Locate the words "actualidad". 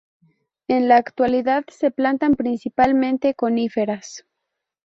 0.97-1.63